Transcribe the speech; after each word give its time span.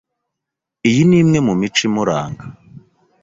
Iyi 0.89 1.01
ni 1.09 1.15
imwe 1.21 1.39
mu 1.47 1.53
mico 1.59 1.81
imuranga 1.89 2.43